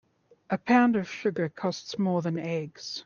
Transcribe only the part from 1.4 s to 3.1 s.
costs more than eggs.